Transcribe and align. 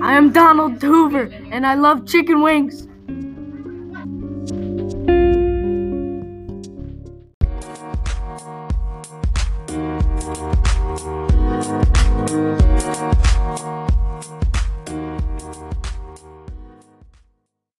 I 0.00 0.16
am 0.16 0.32
Donald 0.32 0.80
Hoover, 0.80 1.28
and 1.50 1.66
I 1.66 1.74
love 1.74 2.06
chicken 2.06 2.40
wings. 2.40 2.86